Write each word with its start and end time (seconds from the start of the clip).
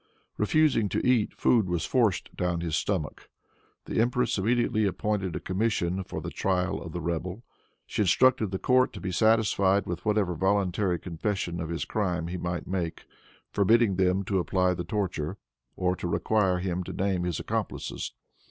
Refusing 0.37 0.89
to 0.89 1.07
eat, 1.07 1.31
food 1.31 1.69
was 1.69 1.85
forced 1.85 2.35
down 2.35 2.61
his 2.61 2.75
stomach. 2.75 3.29
The 3.85 4.01
empress 4.01 4.39
immediately 4.39 4.85
appointed 4.87 5.35
a 5.35 5.39
commission 5.39 6.03
for 6.03 6.21
the 6.21 6.31
trial 6.31 6.81
of 6.81 6.91
the 6.91 6.99
rebel. 6.99 7.43
She 7.85 8.01
instructed 8.01 8.49
the 8.49 8.57
court 8.57 8.93
to 8.93 8.99
be 8.99 9.11
satisfied 9.11 9.85
with 9.85 10.03
whatever 10.03 10.33
voluntary 10.33 10.97
confession 10.97 11.59
of 11.61 11.69
his 11.69 11.85
crime 11.85 12.29
he 12.29 12.37
might 12.37 12.65
make, 12.65 13.05
forbidding 13.51 13.97
them 13.97 14.23
to 14.23 14.39
apply 14.39 14.73
the 14.73 14.83
torture, 14.83 15.37
or 15.75 15.95
to 15.97 16.07
require 16.07 16.57
him 16.57 16.83
to 16.85 16.93
name 16.93 17.23
his 17.23 17.39
accomplices. 17.39 18.11